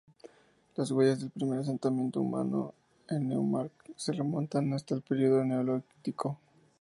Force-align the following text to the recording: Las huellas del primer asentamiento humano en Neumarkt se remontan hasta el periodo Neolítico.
Las 0.77 0.89
huellas 0.89 1.19
del 1.19 1.29
primer 1.29 1.59
asentamiento 1.59 2.21
humano 2.21 2.73
en 3.07 3.27
Neumarkt 3.29 3.91
se 3.95 4.11
remontan 4.13 4.73
hasta 4.73 4.95
el 4.95 5.03
periodo 5.03 5.45
Neolítico. 5.45 6.39